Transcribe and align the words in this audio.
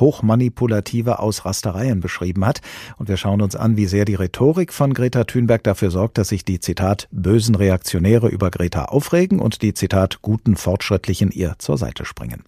Hochmanipulative 0.00 1.18
Ausrastereien 1.18 2.00
beschrieben 2.00 2.46
hat. 2.46 2.60
Und 2.98 3.08
wir 3.08 3.16
schauen 3.16 3.42
uns 3.42 3.56
an, 3.56 3.76
wie 3.76 3.86
sehr 3.86 4.04
die 4.04 4.14
Rhetorik 4.14 4.72
von 4.72 4.94
Greta 4.94 5.24
Thunberg 5.24 5.62
dafür 5.64 5.90
sorgt, 5.90 6.18
dass 6.18 6.28
sich 6.28 6.44
die 6.44 6.60
Zitat 6.60 7.08
bösen 7.10 7.54
Reaktionäre 7.54 8.28
über 8.28 8.50
Greta 8.50 8.86
aufregen 8.86 9.40
und 9.40 9.62
die 9.62 9.74
Zitat 9.74 10.22
guten 10.22 10.56
Fortschrittlichen 10.56 11.30
ihr 11.30 11.54
zur 11.58 11.78
Seite 11.78 12.04
springen. 12.04 12.42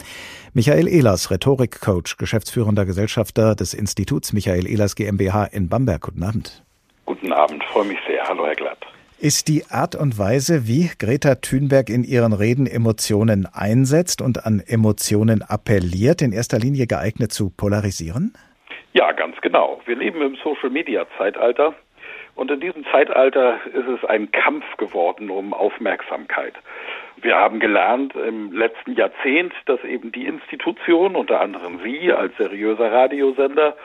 Michael 0.52 0.88
Ehlers, 0.88 1.30
Rhetorikcoach, 1.30 2.16
geschäftsführender 2.18 2.84
Gesellschafter 2.84 3.54
des 3.54 3.74
Instituts 3.74 4.32
Michael 4.32 4.66
Ehlers 4.66 4.96
GmbH 4.96 5.44
in 5.44 5.68
Bamberg. 5.68 6.02
Guten 6.02 6.22
Abend. 6.22 6.64
Guten 7.06 7.32
Abend, 7.32 7.62
freue 7.64 7.84
mich 7.84 7.98
sehr. 8.06 8.22
Hallo, 8.26 8.46
Herr 8.46 8.54
Glatt. 8.54 8.78
Ist 9.22 9.48
die 9.48 9.64
Art 9.70 9.96
und 9.96 10.18
Weise, 10.18 10.66
wie 10.66 10.88
Greta 10.98 11.34
Thunberg 11.34 11.90
in 11.90 12.04
ihren 12.04 12.32
Reden 12.32 12.66
Emotionen 12.66 13.46
einsetzt 13.52 14.22
und 14.22 14.46
an 14.46 14.62
Emotionen 14.66 15.42
appelliert, 15.42 16.22
in 16.22 16.32
erster 16.32 16.56
Linie 16.56 16.86
geeignet 16.86 17.30
zu 17.30 17.50
polarisieren? 17.54 18.32
Ja, 18.94 19.12
ganz 19.12 19.38
genau. 19.42 19.82
Wir 19.84 19.96
leben 19.96 20.22
im 20.22 20.36
Social-Media-Zeitalter 20.36 21.74
und 22.34 22.50
in 22.50 22.60
diesem 22.60 22.86
Zeitalter 22.86 23.60
ist 23.66 23.88
es 23.88 24.08
ein 24.08 24.32
Kampf 24.32 24.64
geworden 24.78 25.28
um 25.28 25.52
Aufmerksamkeit. 25.52 26.54
Wir 27.20 27.36
haben 27.36 27.60
gelernt 27.60 28.14
im 28.14 28.50
letzten 28.52 28.94
Jahrzehnt, 28.94 29.52
dass 29.66 29.84
eben 29.84 30.12
die 30.12 30.24
Institution, 30.24 31.14
unter 31.14 31.42
anderem 31.42 31.80
Sie 31.84 32.10
als 32.10 32.34
seriöser 32.38 32.90
Radiosender, 32.90 33.76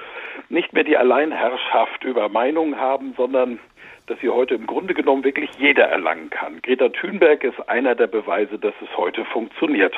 nicht 0.48 0.72
mehr 0.72 0.86
die 0.86 0.96
Alleinherrschaft 0.96 2.06
über 2.06 2.30
Meinungen 2.30 2.80
haben, 2.80 3.14
sondern 3.18 3.60
dass 4.08 4.20
sie 4.22 4.30
heute 4.30 4.56
im 4.56 4.68
Grunde 4.68 4.94
genommen 4.94 5.24
wirklich 5.24 5.50
jeder 5.58 5.86
erlangen 5.86 6.30
kann. 6.30 6.62
Greta 6.62 6.90
Thunberg 6.90 7.44
ist 7.44 7.60
einer 7.68 7.96
der 7.96 8.08
Beweise, 8.08 8.60
dass 8.60 8.74
es 8.82 8.98
heute 8.98 9.26
funktioniert. 9.26 9.94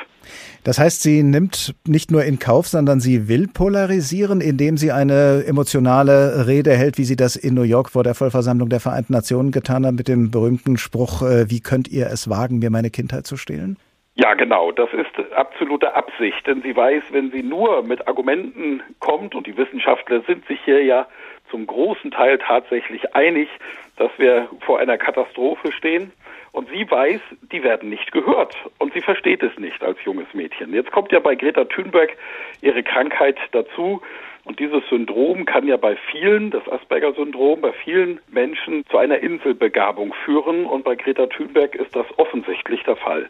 Das 0.64 0.78
heißt, 0.78 1.02
sie 1.02 1.22
nimmt 1.22 1.74
nicht 1.86 2.10
nur 2.10 2.24
in 2.24 2.38
Kauf, 2.38 2.68
sondern 2.68 3.00
sie 3.00 3.28
will 3.28 3.48
polarisieren, 3.48 4.40
indem 4.40 4.76
sie 4.76 4.92
eine 4.92 5.44
emotionale 5.46 6.46
Rede 6.46 6.74
hält, 6.74 6.98
wie 6.98 7.04
sie 7.04 7.16
das 7.16 7.36
in 7.36 7.54
New 7.54 7.62
York 7.62 7.90
vor 7.90 8.02
der 8.02 8.14
Vollversammlung 8.14 8.68
der 8.68 8.80
Vereinten 8.80 9.12
Nationen 9.12 9.50
getan 9.50 9.84
hat, 9.84 9.94
mit 9.94 10.08
dem 10.08 10.30
berühmten 10.30 10.78
Spruch, 10.78 11.22
äh, 11.22 11.50
wie 11.50 11.60
könnt 11.60 11.88
ihr 11.88 12.06
es 12.06 12.30
wagen, 12.30 12.58
mir 12.58 12.70
meine 12.70 12.90
Kindheit 12.90 13.26
zu 13.26 13.36
stehlen? 13.36 13.76
Ja, 14.20 14.34
genau. 14.34 14.72
Das 14.72 14.92
ist 14.92 15.32
absolute 15.32 15.94
Absicht, 15.94 16.44
denn 16.44 16.60
sie 16.62 16.74
weiß, 16.74 17.04
wenn 17.12 17.30
sie 17.30 17.44
nur 17.44 17.84
mit 17.84 18.08
Argumenten 18.08 18.82
kommt, 18.98 19.36
und 19.36 19.46
die 19.46 19.56
Wissenschaftler 19.56 20.22
sind 20.22 20.44
sich 20.48 20.58
hier 20.64 20.82
ja 20.82 21.06
zum 21.52 21.68
großen 21.68 22.10
Teil 22.10 22.38
tatsächlich 22.38 23.14
einig, 23.14 23.48
dass 23.96 24.10
wir 24.18 24.48
vor 24.66 24.80
einer 24.80 24.98
Katastrophe 24.98 25.70
stehen. 25.70 26.10
Und 26.50 26.68
sie 26.70 26.90
weiß, 26.90 27.20
die 27.52 27.62
werden 27.62 27.90
nicht 27.90 28.10
gehört. 28.10 28.56
Und 28.78 28.92
sie 28.92 29.02
versteht 29.02 29.44
es 29.44 29.56
nicht 29.56 29.84
als 29.84 30.02
junges 30.04 30.26
Mädchen. 30.34 30.74
Jetzt 30.74 30.90
kommt 30.90 31.12
ja 31.12 31.20
bei 31.20 31.36
Greta 31.36 31.64
Thunberg 31.66 32.16
ihre 32.60 32.82
Krankheit 32.82 33.38
dazu. 33.52 34.02
Und 34.44 34.58
dieses 34.58 34.82
Syndrom 34.88 35.44
kann 35.44 35.68
ja 35.68 35.76
bei 35.76 35.94
vielen, 36.10 36.50
das 36.50 36.66
Asperger-Syndrom, 36.68 37.60
bei 37.60 37.72
vielen 37.72 38.18
Menschen 38.32 38.84
zu 38.86 38.96
einer 38.98 39.18
Inselbegabung 39.18 40.12
führen. 40.24 40.66
Und 40.66 40.82
bei 40.84 40.96
Greta 40.96 41.26
Thunberg 41.26 41.76
ist 41.76 41.94
das 41.94 42.06
offensichtlich 42.18 42.82
der 42.82 42.96
Fall 42.96 43.28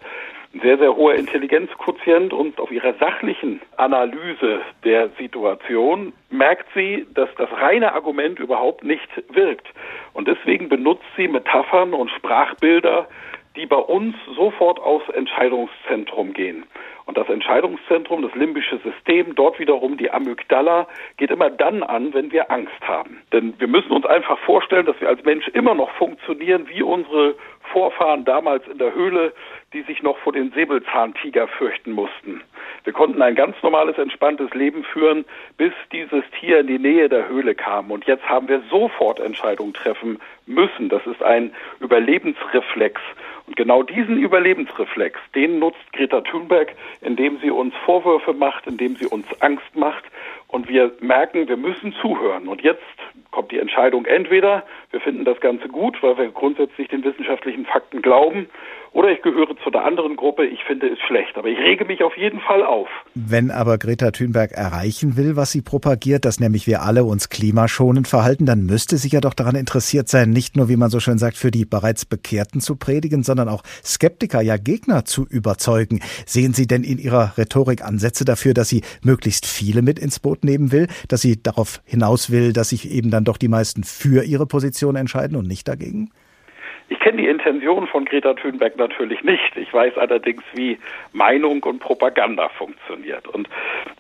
ein 0.55 0.61
sehr, 0.61 0.79
sehr 0.79 0.97
hoher 0.97 1.15
Intelligenzquotient 1.15 2.33
und 2.33 2.59
auf 2.59 2.71
ihrer 2.71 2.95
sachlichen 2.95 3.61
Analyse 3.77 4.61
der 4.85 5.11
Situation 5.19 6.13
merkt 6.31 6.67
sie, 6.75 7.07
dass 7.15 7.29
das 7.37 7.51
reine 7.53 7.93
Argument 7.93 8.39
überhaupt 8.39 8.83
nicht 8.83 9.09
wirkt. 9.31 9.67
Und 10.15 10.27
deswegen 10.27 10.69
benutzt 10.69 11.05
sie 11.17 11.29
Metaphern 11.29 11.93
und 11.93 12.11
Sprachbilder, 12.11 13.09
die 13.57 13.67
bei 13.67 13.77
uns 13.77 14.15
sofort 14.37 14.79
aufs 14.79 15.09
Entscheidungszentrum 15.11 16.33
gehen. 16.33 16.65
Und 17.07 17.17
das 17.17 17.29
Entscheidungszentrum, 17.29 18.23
das 18.23 18.35
limbische 18.35 18.79
System, 18.79 19.35
dort 19.35 19.59
wiederum 19.59 19.97
die 19.97 20.11
Amygdala, 20.11 20.87
geht 21.17 21.31
immer 21.31 21.49
dann 21.49 21.83
an, 21.83 22.13
wenn 22.13 22.31
wir 22.33 22.51
Angst 22.51 22.81
haben. 22.83 23.23
Denn 23.33 23.55
wir 23.59 23.67
müssen 23.67 23.93
uns 23.93 24.05
einfach 24.05 24.39
vorstellen, 24.41 24.85
dass 24.85 25.01
wir 25.01 25.09
als 25.09 25.25
Mensch 25.25 25.49
immer 25.49 25.75
noch 25.75 25.91
funktionieren 25.93 26.69
wie 26.69 26.83
unsere 26.83 27.35
Vorfahren 27.73 28.25
damals 28.25 28.67
in 28.67 28.79
der 28.79 28.95
Höhle, 28.95 29.33
die 29.73 29.83
sich 29.83 30.03
noch 30.03 30.19
vor 30.19 30.33
den 30.33 30.51
Säbelzahntiger 30.53 31.49
fürchten 31.49 31.93
mussten. 31.93 32.43
Wir 32.84 32.93
konnten 32.93 33.21
ein 33.21 33.34
ganz 33.34 33.56
normales, 33.62 33.99
entspanntes 33.99 34.53
Leben 34.55 34.84
führen, 34.84 35.25
bis 35.56 35.73
dieses 35.93 36.25
Tier 36.39 36.61
in 36.61 36.67
die 36.67 36.79
Nähe 36.79 37.09
der 37.09 37.29
Höhle 37.29 37.55
kam. 37.55 37.91
Und 37.91 38.06
jetzt 38.06 38.27
haben 38.29 38.49
wir 38.49 38.62
sofort 38.71 39.21
Entscheidungen 39.21 39.75
treffen 39.75 40.19
müssen. 40.47 40.89
Das 40.89 41.06
ist 41.06 41.23
ein 41.23 41.53
Überlebensreflex. 41.81 43.01
Und 43.47 43.56
genau 43.56 43.83
diesen 43.83 44.19
Überlebensreflex, 44.19 45.19
den 45.35 45.59
nutzt 45.59 45.93
Greta 45.93 46.21
Thunberg, 46.23 46.75
indem 47.00 47.39
sie 47.39 47.50
uns 47.50 47.75
Vorwürfe 47.85 48.33
macht, 48.33 48.67
indem 48.67 48.97
sie 48.97 49.06
uns 49.06 49.27
Angst 49.41 49.75
macht. 49.75 50.05
Und 50.49 50.69
wir 50.69 50.93
merken, 51.00 51.49
wir 51.49 51.56
müssen 51.56 51.93
zuhören. 52.00 52.49
Und 52.49 52.62
jetzt 52.62 52.83
kommt 53.31 53.53
die 53.53 53.59
Entscheidung 53.59 54.06
entweder, 54.06 54.65
wir 54.91 55.00
finden 55.00 55.25
das 55.25 55.41
Ganze 55.41 55.69
gut, 55.69 56.03
weil 56.03 56.16
wir 56.16 56.28
grundsätzlich 56.31 56.89
den 56.89 57.05
wissenschaftlichen 57.05 57.66
Fakten 57.66 58.03
glauben, 58.03 58.49
oder 58.93 59.11
ich 59.11 59.22
gehöre 59.22 59.55
zu 59.62 59.71
der 59.71 59.84
anderen 59.84 60.16
Gruppe, 60.16 60.47
ich 60.47 60.65
finde 60.65 60.89
es 60.89 60.99
schlecht. 61.00 61.37
Aber 61.37 61.49
ich 61.49 61.59
rege 61.59 61.84
mich 61.84 62.03
auf 62.03 62.17
jeden 62.17 62.41
Fall 62.41 62.65
auf. 62.65 62.88
Wenn 63.15 63.50
aber 63.50 63.78
Greta 63.78 64.11
Thunberg 64.11 64.53
erreichen 64.53 65.17
will, 65.17 65.37
was 65.37 65.53
sie 65.53 65.62
propagiert, 65.62 66.25
dass 66.25 66.41
nämlich 66.41 66.67
wir 66.67 66.83
alle 66.83 67.05
uns 67.05 67.28
klimaschonend 67.28 68.09
verhalten, 68.09 68.47
dann 68.47 68.65
müsste 68.65 68.97
sie 68.97 69.09
ja 69.09 69.21
doch 69.21 69.34
daran 69.34 69.56
interessiert 69.56 70.09
sein, 70.09 70.31
nicht 70.31 70.56
nur, 70.56 70.69
wie 70.69 70.77
man 70.77 70.91
so 70.91 71.00
schön 71.00 71.19
sagt, 71.19 71.37
für 71.37 71.50
die 71.50 71.65
bereits 71.65 72.06
Bekehrten 72.06 72.61
zu 72.61 72.77
predigen, 72.77 73.22
sondern 73.22 73.49
auch 73.49 73.62
Skeptiker, 73.84 74.41
ja 74.41 74.56
Gegner 74.56 75.05
zu 75.05 75.27
überzeugen. 75.28 76.00
Sehen 76.27 76.55
Sie 76.55 76.67
denn 76.67 76.83
in 76.83 76.99
Ihrer 76.99 77.34
Rhetorik 77.37 77.84
Ansätze 77.84 78.25
dafür, 78.25 78.55
dass 78.55 78.69
sie 78.69 78.83
möglichst 79.03 79.47
viele 79.47 79.83
mit 79.83 79.99
ins 79.99 80.19
Boot 80.19 80.44
nehmen 80.44 80.72
will, 80.72 80.88
dass 81.09 81.21
sie 81.21 81.43
darauf 81.43 81.83
hinaus 81.84 82.31
will, 82.31 82.53
dass 82.53 82.70
sich 82.70 82.91
eben 82.91 83.11
dann 83.11 83.18
doch 83.25 83.37
die 83.37 83.49
meisten 83.49 83.85
für 83.85 84.25
ihre 84.25 84.47
Position 84.47 84.97
entscheiden 84.97 85.37
und 85.37 85.47
nicht 85.47 85.69
dagegen? 85.69 86.11
Ich 86.91 87.00
kenne 87.00 87.19
die 87.19 87.29
Intention 87.29 87.87
von 87.87 88.06
Greta 88.06 88.32
Thunberg 88.35 88.76
natürlich 88.79 89.23
nicht. 89.23 89.56
Ich 89.56 89.73
weiß 89.73 89.99
allerdings, 89.99 90.43
wie 90.55 90.79
Meinung 91.12 91.62
und 91.65 91.81
Propaganda 91.81 92.49
funktioniert. 92.49 93.29
Und 93.29 93.49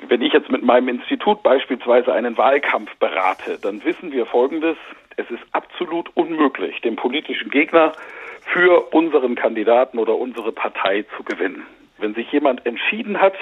wenn 0.08 0.22
ich 0.22 0.32
jetzt 0.32 0.50
mit 0.50 0.62
meinem 0.62 0.88
Institut 0.88 1.42
beispielsweise 1.42 2.14
einen 2.14 2.38
Wahlkampf 2.38 2.94
berate, 2.96 3.58
dann 3.60 3.84
wissen 3.84 4.10
wir 4.10 4.24
Folgendes. 4.24 4.76
Es 5.16 5.30
ist 5.30 5.42
absolut 5.52 6.10
unmöglich, 6.14 6.80
den 6.80 6.96
politischen 6.96 7.50
Gegner 7.50 7.92
für 8.46 8.94
unseren 8.94 9.34
Kandidaten 9.34 9.98
oder 9.98 10.16
unsere 10.16 10.52
Partei 10.52 11.04
zu 11.16 11.22
gewinnen. 11.24 11.64
Wenn 11.98 12.14
sich 12.14 12.30
jemand 12.32 12.64
entschieden 12.64 13.20
hat, 13.20 13.34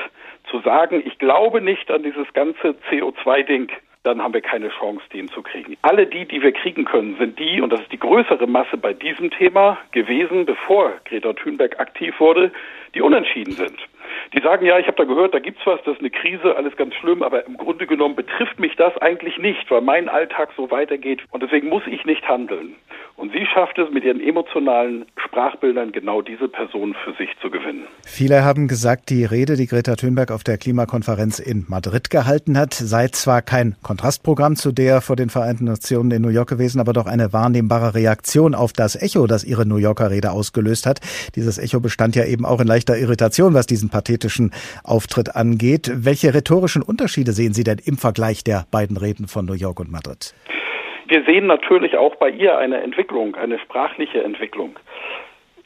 zu 0.51 0.61
sagen, 0.61 1.03
ich 1.05 1.19
glaube 1.19 1.61
nicht 1.61 1.91
an 1.91 2.03
dieses 2.03 2.33
ganze 2.33 2.75
CO2-Ding, 2.91 3.71
dann 4.07 4.23
haben 4.23 4.35
wir 4.35 4.41
keine 4.41 4.69
Chance, 4.69 5.03
den 5.13 5.29
zu 5.29 5.43
kriegen. 5.43 5.77
Alle 5.83 6.07
die, 6.07 6.27
die 6.27 6.41
wir 6.41 6.53
kriegen 6.53 6.85
können, 6.85 7.17
sind 7.19 7.39
die, 7.39 7.61
und 7.61 7.73
das 7.73 7.81
ist 7.81 7.91
die 7.91 7.99
größere 7.99 8.47
Masse 8.47 8.77
bei 8.77 8.93
diesem 8.93 9.31
Thema 9.31 9.79
gewesen, 9.91 10.47
bevor 10.47 10.93
Greta 11.05 11.33
Thunberg 11.33 11.79
aktiv 11.81 12.19
wurde, 12.21 12.53
die 12.95 13.01
unentschieden 13.01 13.53
sind. 13.53 13.77
Die 14.35 14.43
sagen, 14.43 14.67
ja, 14.67 14.79
ich 14.79 14.87
habe 14.87 14.97
da 14.97 15.05
gehört, 15.05 15.35
da 15.35 15.39
gibt's 15.39 15.61
was, 15.65 15.81
das 15.85 15.95
ist 15.95 16.01
eine 16.01 16.11
Krise, 16.11 16.57
alles 16.57 16.77
ganz 16.77 16.95
schlimm, 16.95 17.23
aber 17.23 17.47
im 17.47 17.57
Grunde 17.57 17.87
genommen 17.87 18.17
betrifft 18.17 18.59
mich 18.59 18.75
das 18.77 18.97
eigentlich 18.99 19.39
nicht, 19.39 19.71
weil 19.71 19.81
mein 19.81 20.09
Alltag 20.09 20.51
so 20.57 20.71
weitergeht 20.71 21.23
und 21.31 21.43
deswegen 21.43 21.69
muss 21.69 21.83
ich 21.87 22.05
nicht 22.05 22.27
handeln. 22.29 22.75
Und 23.17 23.33
sie 23.33 23.47
schafft 23.47 23.79
es 23.79 23.91
mit 23.91 24.05
ihren 24.05 24.21
emotionalen 24.21 25.07
Sprachbildern 25.17 25.93
genau 25.93 26.21
diese 26.21 26.49
Person 26.49 26.95
für 27.03 27.15
sich 27.15 27.31
zu 27.41 27.51
gewinnen. 27.51 27.87
Viele 28.05 28.45
haben 28.45 28.69
gesagt, 28.69 29.09
die 29.09 29.25
Rede, 29.25 29.57
die 29.57 29.67
Greta 29.67 29.97
Thunberg 29.97 30.31
auf 30.31 30.45
der 30.45 30.59
Klimakonferenz 30.59 31.39
in 31.39 31.65
Madrid 31.67 32.11
gehalten 32.11 32.59
hat, 32.59 32.75
sei 32.75 33.09
zwar 33.09 33.41
kein 33.41 33.75
Kontrastprogramm 33.83 34.57
zu 34.57 34.71
der 34.71 35.01
vor 35.01 35.17
den 35.17 35.31
Vereinten 35.31 35.65
Nationen 35.65 36.11
in 36.11 36.21
New 36.21 36.29
York 36.29 36.51
gewesen, 36.51 36.79
aber 36.79 36.93
doch 36.93 37.07
eine 37.07 37.33
wahrnehmbare 37.33 37.95
Reaktion 37.95 38.55
auf 38.55 38.75
das 38.75 39.01
Echo, 39.01 39.27
das 39.27 39.45
ihre 39.45 39.65
New 39.65 39.77
Yorker 39.77 40.11
Rede 40.11 40.33
ausgelöst 40.33 40.85
hat. 40.85 41.01
Dieses 41.37 41.57
Echo 41.57 41.81
bestand 41.81 42.17
ja 42.17 42.25
eben 42.27 42.45
auch 42.45 42.61
in 42.61 42.67
leichter 42.67 42.99
Irritation, 42.99 43.55
was 43.55 43.67
diesen 43.67 43.89
pathetischen 44.17 44.51
Auftritt 44.85 45.37
angeht. 45.37 45.91
Welche 45.93 46.35
rhetorischen 46.35 46.83
Unterschiede 46.83 47.33
sehen 47.33 47.53
Sie 47.53 47.65
denn 47.65 47.79
im 47.85 47.97
Vergleich 47.97 48.45
der 48.45 48.65
beiden 48.71 48.97
Reden 48.97 49.29
von 49.29 49.45
New 49.45 49.55
York 49.55 49.81
und 49.81 49.91
Madrid? 49.91 50.35
Wir 51.09 51.23
sehen 51.25 51.47
natürlich 51.47 51.97
auch 51.97 52.17
bei 52.17 52.31
ihr 52.31 52.57
eine 52.59 52.79
Entwicklung, 52.83 53.37
eine 53.37 53.59
sprachliche 53.59 54.25
Entwicklung. 54.25 54.79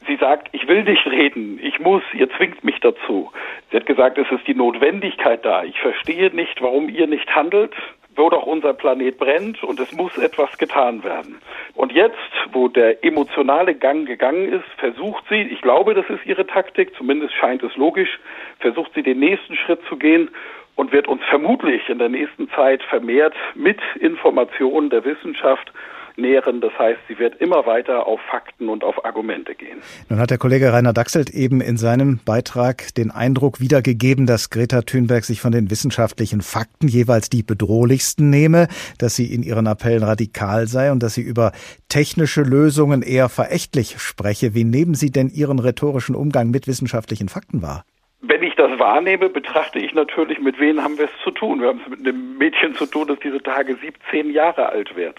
Sie 0.07 0.17
sagt, 0.17 0.49
ich 0.51 0.67
will 0.67 0.83
nicht 0.83 1.05
reden, 1.05 1.59
ich 1.61 1.79
muss, 1.79 2.01
ihr 2.13 2.29
zwingt 2.31 2.63
mich 2.63 2.79
dazu. 2.81 3.31
Sie 3.69 3.77
hat 3.77 3.85
gesagt, 3.85 4.17
es 4.17 4.29
ist 4.31 4.47
die 4.47 4.55
Notwendigkeit 4.55 5.45
da. 5.45 5.63
Ich 5.63 5.79
verstehe 5.79 6.31
nicht, 6.35 6.61
warum 6.61 6.89
ihr 6.89 7.07
nicht 7.07 7.33
handelt, 7.33 7.73
wo 8.15 8.29
doch 8.29 8.43
unser 8.43 8.73
Planet 8.73 9.17
brennt 9.17 9.63
und 9.63 9.79
es 9.79 9.91
muss 9.93 10.17
etwas 10.17 10.57
getan 10.57 11.03
werden. 11.03 11.41
Und 11.75 11.93
jetzt, 11.93 12.17
wo 12.51 12.67
der 12.67 13.03
emotionale 13.03 13.75
Gang 13.75 14.05
gegangen 14.05 14.51
ist, 14.51 14.65
versucht 14.77 15.23
sie, 15.29 15.41
ich 15.41 15.61
glaube, 15.61 15.93
das 15.93 16.09
ist 16.09 16.25
ihre 16.25 16.45
Taktik, 16.45 16.95
zumindest 16.95 17.33
scheint 17.33 17.63
es 17.63 17.75
logisch, 17.75 18.19
versucht 18.59 18.91
sie 18.93 19.03
den 19.03 19.19
nächsten 19.19 19.55
Schritt 19.55 19.79
zu 19.87 19.95
gehen 19.95 20.29
und 20.75 20.91
wird 20.91 21.07
uns 21.07 21.21
vermutlich 21.29 21.87
in 21.89 21.99
der 21.99 22.09
nächsten 22.09 22.49
Zeit 22.49 22.83
vermehrt 22.83 23.35
mit 23.55 23.79
Informationen 23.99 24.89
der 24.89 25.05
Wissenschaft 25.05 25.71
nähren. 26.17 26.61
Das 26.61 26.71
heißt, 26.77 26.99
sie 27.07 27.19
wird 27.19 27.39
immer 27.41 27.65
weiter 27.65 28.07
auf 28.07 28.19
Fakten 28.29 28.69
und 28.69 28.83
auf 28.83 29.03
Argumente 29.05 29.55
gehen. 29.55 29.81
Nun 30.09 30.19
hat 30.19 30.31
der 30.31 30.37
Kollege 30.37 30.71
Rainer 30.73 30.93
Dachselt 30.93 31.29
eben 31.29 31.61
in 31.61 31.77
seinem 31.77 32.19
Beitrag 32.25 32.93
den 32.95 33.11
Eindruck 33.11 33.59
wiedergegeben, 33.59 34.25
dass 34.25 34.49
Greta 34.49 34.81
Thunberg 34.81 35.23
sich 35.23 35.41
von 35.41 35.51
den 35.51 35.69
wissenschaftlichen 35.71 36.41
Fakten 36.41 36.87
jeweils 36.87 37.29
die 37.29 37.43
bedrohlichsten 37.43 38.29
nehme, 38.29 38.67
dass 38.99 39.15
sie 39.15 39.33
in 39.33 39.43
ihren 39.43 39.67
Appellen 39.67 40.03
radikal 40.03 40.67
sei 40.67 40.91
und 40.91 41.03
dass 41.03 41.13
sie 41.13 41.21
über 41.21 41.51
technische 41.89 42.41
Lösungen 42.41 43.01
eher 43.01 43.29
verächtlich 43.29 43.99
spreche. 43.99 44.53
Wie 44.53 44.63
nehmen 44.63 44.95
Sie 44.95 45.11
denn 45.11 45.29
Ihren 45.29 45.59
rhetorischen 45.59 46.15
Umgang 46.15 46.51
mit 46.51 46.67
wissenschaftlichen 46.67 47.29
Fakten 47.29 47.61
wahr? 47.61 47.83
Wenn 48.21 48.43
ich 48.43 48.55
das 48.55 48.77
wahrnehme, 48.77 49.29
betrachte 49.29 49.79
ich 49.79 49.93
natürlich, 49.93 50.39
mit 50.39 50.59
wem 50.59 50.81
haben 50.81 50.97
wir 50.97 51.05
es 51.05 51.23
zu 51.23 51.31
tun. 51.31 51.59
Wir 51.59 51.69
haben 51.69 51.81
es 51.83 51.89
mit 51.89 51.99
einem 52.01 52.37
Mädchen 52.37 52.75
zu 52.75 52.85
tun, 52.85 53.07
das 53.07 53.17
diese 53.19 53.41
Tage 53.41 53.75
17 53.75 54.31
Jahre 54.31 54.69
alt 54.69 54.95
wird. 54.95 55.17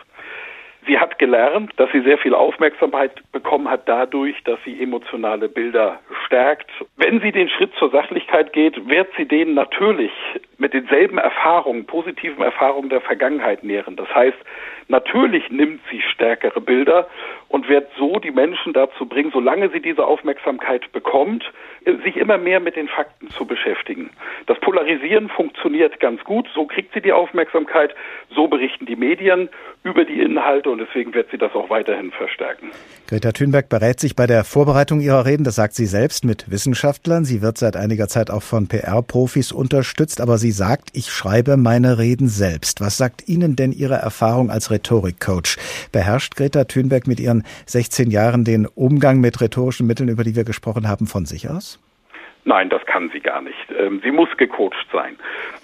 Sie 0.86 0.98
hat 0.98 1.18
gelernt, 1.18 1.72
dass 1.76 1.90
sie 1.92 2.00
sehr 2.00 2.18
viel 2.18 2.34
Aufmerksamkeit 2.34 3.12
bekommen 3.30 3.70
hat 3.70 3.88
dadurch, 3.88 4.42
dass 4.44 4.58
sie 4.64 4.82
emotionale 4.82 5.48
Bilder 5.48 6.00
stärkt. 6.26 6.68
Wenn 6.96 7.20
sie 7.20 7.30
den 7.30 7.48
Schritt 7.48 7.72
zur 7.78 7.90
Sachlichkeit 7.90 8.52
geht, 8.52 8.88
wird 8.88 9.08
sie 9.16 9.26
denen 9.26 9.54
natürlich 9.54 10.10
mit 10.58 10.74
denselben 10.74 11.18
Erfahrungen, 11.18 11.86
positiven 11.86 12.42
Erfahrungen 12.42 12.88
der 12.88 13.00
Vergangenheit 13.00 13.62
nähren. 13.62 13.96
Das 13.96 14.12
heißt, 14.14 14.38
natürlich 14.88 15.50
nimmt 15.50 15.80
sie 15.90 16.00
stärkere 16.00 16.60
Bilder 16.60 17.08
und 17.48 17.68
wird 17.68 17.88
so 17.96 18.18
die 18.18 18.30
Menschen 18.30 18.72
dazu 18.72 19.06
bringen, 19.06 19.30
solange 19.32 19.68
sie 19.70 19.80
diese 19.80 20.04
Aufmerksamkeit 20.04 20.90
bekommt, 20.92 21.44
sich 22.04 22.16
immer 22.16 22.38
mehr 22.38 22.60
mit 22.60 22.76
den 22.76 22.88
Fakten 22.88 23.28
zu 23.30 23.44
beschäftigen. 23.44 24.10
Das 24.46 24.58
Polarisieren 24.60 25.28
funktioniert 25.28 26.00
ganz 26.00 26.22
gut. 26.24 26.48
So 26.54 26.66
kriegt 26.66 26.94
sie 26.94 27.00
die 27.00 27.12
Aufmerksamkeit. 27.12 27.94
So 28.30 28.48
berichten 28.48 28.86
die 28.86 28.96
Medien 28.96 29.48
über 29.82 30.04
die 30.04 30.20
Inhalte 30.20 30.70
und 30.72 30.78
deswegen 30.78 31.14
wird 31.14 31.30
sie 31.30 31.38
das 31.38 31.52
auch 31.52 31.70
weiterhin 31.70 32.10
verstärken. 32.10 32.70
Greta 33.06 33.32
Thunberg 33.32 33.68
berät 33.68 34.00
sich 34.00 34.16
bei 34.16 34.26
der 34.26 34.42
Vorbereitung 34.42 35.00
ihrer 35.00 35.26
Reden, 35.26 35.44
das 35.44 35.56
sagt 35.56 35.74
sie 35.74 35.86
selbst, 35.86 36.24
mit 36.24 36.50
Wissenschaftlern. 36.50 37.24
Sie 37.24 37.42
wird 37.42 37.58
seit 37.58 37.76
einiger 37.76 38.08
Zeit 38.08 38.30
auch 38.30 38.42
von 38.42 38.66
PR-Profis 38.66 39.52
unterstützt, 39.52 40.20
aber 40.20 40.38
sie 40.38 40.52
sagt, 40.52 40.90
ich 40.94 41.10
schreibe 41.10 41.56
meine 41.56 41.98
Reden 41.98 42.28
selbst. 42.28 42.80
Was 42.80 42.96
sagt 42.96 43.28
Ihnen 43.28 43.54
denn 43.54 43.72
Ihre 43.72 43.94
Erfahrung 43.94 44.50
als 44.50 44.70
Rhetorikcoach? 44.70 45.58
Beherrscht 45.92 46.36
Greta 46.36 46.64
Thunberg 46.64 47.06
mit 47.06 47.20
ihren 47.20 47.44
16 47.66 48.10
Jahren 48.10 48.44
den 48.44 48.66
Umgang 48.66 49.20
mit 49.20 49.40
rhetorischen 49.40 49.86
Mitteln, 49.86 50.08
über 50.08 50.24
die 50.24 50.34
wir 50.34 50.44
gesprochen 50.44 50.88
haben, 50.88 51.06
von 51.06 51.26
sich 51.26 51.48
aus? 51.48 51.78
Nein, 52.44 52.70
das 52.70 52.84
kann 52.86 53.08
sie 53.12 53.20
gar 53.20 53.40
nicht. 53.40 53.70
Ähm, 53.78 54.00
sie 54.02 54.10
muss 54.10 54.28
gecoacht 54.36 54.86
sein. 54.92 55.16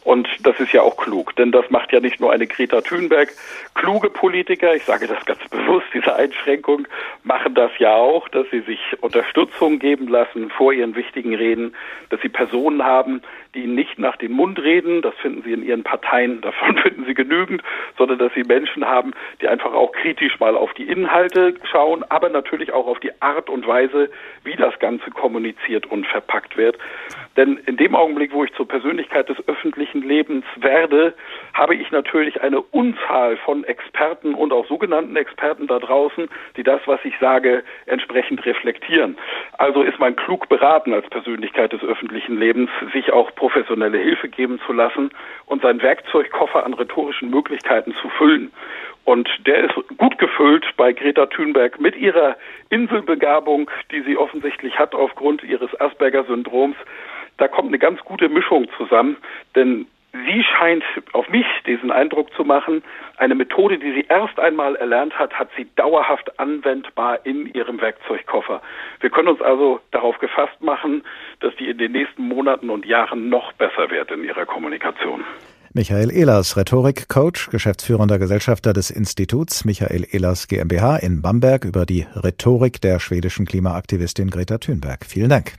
Und 0.04 0.28
das 0.44 0.58
ist 0.60 0.72
ja 0.72 0.82
auch 0.82 0.96
klug, 0.96 1.34
denn 1.34 1.50
das 1.50 1.68
macht 1.70 1.92
ja 1.92 1.98
nicht 1.98 2.20
nur 2.20 2.32
eine 2.32 2.46
Greta 2.46 2.80
Thunberg. 2.80 3.30
Kluge 3.74 4.10
Politiker, 4.10 4.74
ich 4.74 4.84
sage 4.84 5.08
das 5.08 5.24
ganz 5.24 5.40
bewusst, 5.48 5.86
diese 5.92 6.14
Einschränkung, 6.14 6.86
machen 7.24 7.54
das 7.54 7.72
ja 7.78 7.94
auch, 7.94 8.28
dass 8.28 8.46
sie 8.50 8.60
sich 8.60 8.78
Unterstützung 9.00 9.80
geben 9.80 10.06
lassen 10.06 10.50
vor 10.50 10.72
ihren 10.72 10.94
wichtigen 10.94 11.34
Reden, 11.34 11.74
dass 12.10 12.20
sie 12.20 12.28
Personen 12.28 12.84
haben, 12.84 13.22
die 13.54 13.66
nicht 13.66 13.98
nach 13.98 14.16
dem 14.16 14.32
Mund 14.32 14.58
reden, 14.58 15.02
das 15.02 15.14
finden 15.16 15.42
sie 15.42 15.52
in 15.52 15.64
ihren 15.64 15.82
Parteien, 15.82 16.40
davon 16.42 16.76
finden 16.78 17.04
sie 17.06 17.14
genügend, 17.14 17.62
sondern 17.96 18.18
dass 18.18 18.32
sie 18.34 18.44
Menschen 18.44 18.84
haben, 18.84 19.12
die 19.40 19.48
einfach 19.48 19.72
auch 19.72 19.92
kritisch 19.92 20.38
mal 20.40 20.56
auf 20.56 20.72
die 20.74 20.88
Inhalte 20.88 21.54
schauen, 21.70 22.04
aber 22.08 22.28
natürlich 22.28 22.72
auch 22.72 22.86
auf 22.86 23.00
die 23.00 23.12
Art 23.20 23.48
und 23.50 23.66
Weise, 23.66 24.10
wie 24.44 24.56
das 24.56 24.78
Ganze 24.78 25.10
kommuniziert 25.10 25.86
und 25.86 26.06
verpackt 26.06 26.56
wird. 26.56 26.78
Denn 27.36 27.56
in 27.66 27.76
dem 27.76 27.94
Augenblick, 27.94 28.32
wo 28.32 28.44
ich 28.44 28.52
zur 28.54 28.66
Persönlichkeit 28.66 29.28
des 29.28 29.36
öffentlichen 29.46 30.02
Lebens 30.02 30.44
werde, 30.56 31.14
habe 31.54 31.74
ich 31.74 31.90
natürlich 31.90 32.40
eine 32.42 32.60
Unzahl 32.60 33.36
von 33.36 33.64
Experten 33.64 34.34
und 34.34 34.52
auch 34.52 34.66
sogenannten 34.66 35.16
Experten 35.16 35.66
da 35.66 35.78
draußen, 35.78 36.28
die 36.56 36.62
das, 36.62 36.80
was 36.86 37.00
ich 37.04 37.14
sage, 37.20 37.62
entsprechend 37.86 38.44
reflektieren. 38.44 39.16
Also 39.56 39.82
ist 39.82 39.98
man 39.98 40.16
klug 40.16 40.48
beraten 40.48 40.92
als 40.92 41.08
Persönlichkeit 41.10 41.72
des 41.72 41.82
öffentlichen 41.82 42.38
Lebens, 42.38 42.70
sich 42.92 43.12
auch 43.12 43.30
professionelle 43.48 43.98
Hilfe 43.98 44.28
geben 44.28 44.60
zu 44.66 44.72
lassen 44.72 45.10
und 45.46 45.62
seinen 45.62 45.80
Werkzeugkoffer 45.80 46.66
an 46.66 46.74
rhetorischen 46.74 47.30
Möglichkeiten 47.30 47.94
zu 48.02 48.08
füllen. 48.10 48.52
Und 49.04 49.26
der 49.46 49.64
ist 49.64 49.74
gut 49.96 50.18
gefüllt 50.18 50.66
bei 50.76 50.92
Greta 50.92 51.24
Thunberg 51.26 51.80
mit 51.80 51.96
ihrer 51.96 52.36
Inselbegabung, 52.68 53.70
die 53.90 54.02
sie 54.02 54.18
offensichtlich 54.18 54.78
hat 54.78 54.94
aufgrund 54.94 55.42
ihres 55.42 55.70
Asperger-Syndroms. 55.80 56.76
Da 57.38 57.48
kommt 57.48 57.68
eine 57.68 57.78
ganz 57.78 58.00
gute 58.04 58.28
Mischung 58.28 58.66
zusammen, 58.76 59.16
denn 59.54 59.86
sie 60.12 60.42
scheint 60.42 60.84
auf 61.12 61.28
mich 61.28 61.46
diesen 61.66 61.90
Eindruck 61.90 62.32
zu 62.34 62.44
machen, 62.44 62.82
eine 63.16 63.34
Methode, 63.34 63.78
die 63.78 63.92
sie 63.92 64.06
erst 64.08 64.38
einmal 64.38 64.76
erlernt 64.76 65.18
hat, 65.18 65.34
hat 65.34 65.48
sie 65.56 65.66
dauerhaft 65.76 66.38
anwendbar 66.38 67.24
in 67.24 67.46
ihrem 67.46 67.80
Werkzeugkoffer. 67.80 68.62
Wir 69.00 69.10
können 69.10 69.28
uns 69.28 69.42
also 69.42 69.80
darauf 69.90 70.18
gefasst 70.18 70.60
machen, 70.60 71.02
dass 71.40 71.54
die 71.56 71.68
in 71.68 71.78
den 71.78 71.92
nächsten 71.92 72.22
Monaten 72.22 72.70
und 72.70 72.86
Jahren 72.86 73.28
noch 73.28 73.52
besser 73.54 73.90
wird 73.90 74.10
in 74.10 74.24
ihrer 74.24 74.46
Kommunikation. 74.46 75.24
Michael 75.74 76.10
Ehlers, 76.10 76.56
Rhetorik-Coach, 76.56 77.50
geschäftsführender 77.50 78.18
Gesellschafter 78.18 78.72
des 78.72 78.90
Instituts 78.90 79.66
Michael 79.66 80.06
Ehlers 80.10 80.48
GmbH 80.48 80.96
in 80.96 81.20
Bamberg 81.20 81.66
über 81.66 81.84
die 81.84 82.06
Rhetorik 82.14 82.80
der 82.80 82.98
schwedischen 82.98 83.44
Klimaaktivistin 83.44 84.30
Greta 84.30 84.58
Thunberg. 84.58 85.04
Vielen 85.04 85.28
Dank. 85.28 85.52